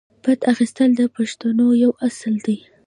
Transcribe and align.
بدل 0.23 0.45
اخیستل 0.53 0.89
د 0.95 1.01
پښتونولۍ 1.15 1.77
یو 1.83 1.91
اصل 2.07 2.33
دی. 2.45 2.57